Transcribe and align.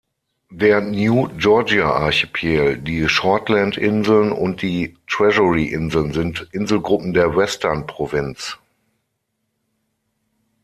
Der 0.49 0.81
New-Georgia-Archipel, 0.81 2.75
die 2.75 3.07
Shortland-Inseln 3.07 4.31
und 4.31 4.63
die 4.63 4.97
Treasury-Inseln 5.07 6.11
sind 6.11 6.47
Inselgruppen 6.51 7.13
der 7.13 7.35
Western-Provinz. 7.37 8.57